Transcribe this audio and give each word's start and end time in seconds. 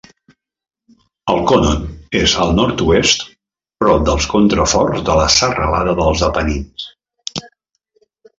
El 1.33 1.41
Conon 1.51 1.83
és 2.19 2.33
al 2.45 2.53
nord-oest, 2.59 3.25
prop 3.85 4.07
dels 4.09 4.27
contraforts 4.33 5.05
de 5.11 5.19
la 5.21 5.29
serralada 5.37 5.95
dels 6.01 6.25
Apenins. 6.31 6.89